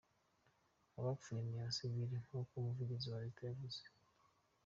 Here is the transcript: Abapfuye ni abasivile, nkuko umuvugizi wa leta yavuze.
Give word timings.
Abapfuye 0.97 1.41
ni 1.45 1.57
abasivile, 1.61 2.15
nkuko 2.25 2.51
umuvugizi 2.55 3.05
wa 3.11 3.19
leta 3.23 3.41
yavuze. 3.49 3.81